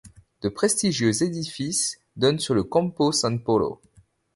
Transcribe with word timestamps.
De 0.41 0.49
prestigieux 0.49 1.21
édifices 1.21 1.99
donnent 2.15 2.39
sur 2.39 2.55
le 2.55 2.63
Campo 2.63 3.11
San 3.11 3.39
Polo. 3.43 3.79